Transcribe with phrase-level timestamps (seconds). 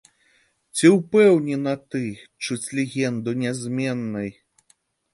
[0.77, 2.03] Ці ўпэўнена ты,
[2.47, 4.29] чуць легенду нязменнай?